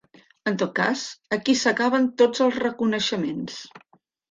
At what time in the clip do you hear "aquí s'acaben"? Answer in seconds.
1.37-2.09